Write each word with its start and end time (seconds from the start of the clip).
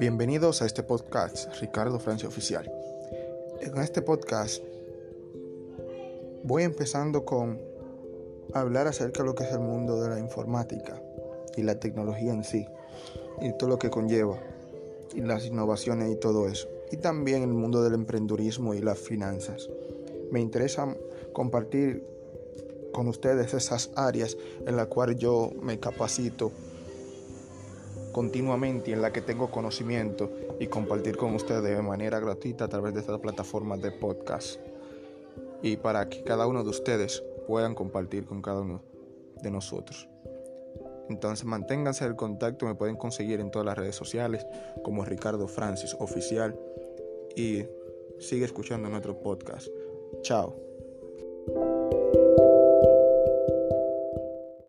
Bienvenidos 0.00 0.62
a 0.62 0.64
este 0.64 0.82
podcast, 0.82 1.54
Ricardo 1.60 2.00
Francia 2.00 2.26
Oficial. 2.26 2.72
En 3.60 3.76
este 3.82 4.00
podcast 4.00 4.62
voy 6.42 6.62
empezando 6.62 7.26
con 7.26 7.60
hablar 8.54 8.86
acerca 8.86 9.22
de 9.22 9.28
lo 9.28 9.34
que 9.34 9.44
es 9.44 9.52
el 9.52 9.60
mundo 9.60 10.00
de 10.00 10.08
la 10.08 10.18
informática 10.18 11.02
y 11.54 11.64
la 11.64 11.78
tecnología 11.78 12.32
en 12.32 12.44
sí, 12.44 12.66
y 13.42 13.52
todo 13.58 13.68
lo 13.68 13.78
que 13.78 13.90
conlleva, 13.90 14.38
y 15.14 15.20
las 15.20 15.44
innovaciones 15.44 16.10
y 16.10 16.16
todo 16.16 16.48
eso, 16.48 16.66
y 16.90 16.96
también 16.96 17.42
el 17.42 17.52
mundo 17.52 17.82
del 17.82 17.92
emprendurismo 17.92 18.72
y 18.72 18.80
las 18.80 18.98
finanzas. 18.98 19.68
Me 20.32 20.40
interesa 20.40 20.96
compartir 21.34 22.02
con 22.94 23.06
ustedes 23.06 23.52
esas 23.52 23.90
áreas 23.96 24.38
en 24.66 24.76
las 24.76 24.86
cuales 24.86 25.18
yo 25.18 25.50
me 25.60 25.78
capacito 25.78 26.52
continuamente 28.12 28.92
en 28.92 29.02
la 29.02 29.12
que 29.12 29.20
tengo 29.20 29.50
conocimiento 29.50 30.30
y 30.58 30.66
compartir 30.66 31.16
con 31.16 31.34
ustedes 31.34 31.62
de 31.62 31.82
manera 31.82 32.20
gratuita 32.20 32.64
a 32.64 32.68
través 32.68 32.94
de 32.94 33.00
esta 33.00 33.18
plataforma 33.18 33.76
de 33.76 33.92
podcast. 33.92 34.60
Y 35.62 35.76
para 35.76 36.08
que 36.08 36.22
cada 36.22 36.46
uno 36.46 36.64
de 36.64 36.70
ustedes 36.70 37.22
puedan 37.46 37.74
compartir 37.74 38.24
con 38.24 38.42
cada 38.42 38.60
uno 38.60 38.82
de 39.42 39.50
nosotros. 39.50 40.08
Entonces 41.08 41.44
manténganse 41.44 42.04
en 42.04 42.14
contacto, 42.14 42.66
me 42.66 42.76
pueden 42.76 42.96
conseguir 42.96 43.40
en 43.40 43.50
todas 43.50 43.66
las 43.66 43.76
redes 43.76 43.96
sociales 43.96 44.46
como 44.84 45.04
Ricardo 45.04 45.48
Francis 45.48 45.96
Oficial 45.98 46.58
y 47.34 47.64
sigue 48.18 48.44
escuchando 48.44 48.88
nuestro 48.88 49.20
podcast. 49.20 49.66
Chao. 50.22 50.69